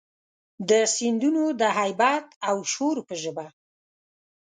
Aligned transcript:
د 0.69 0.71
سیندونو 0.95 1.43
د 1.61 1.63
هیبت 1.79 2.25
او 2.49 2.57
شور 2.71 2.95
په 3.07 3.13
ژبه، 3.21 3.45